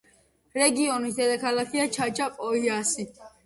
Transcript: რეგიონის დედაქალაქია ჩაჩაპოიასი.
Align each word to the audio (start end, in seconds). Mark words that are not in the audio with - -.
რეგიონის 0.59 1.21
დედაქალაქია 1.21 1.87
ჩაჩაპოიასი. 2.01 3.11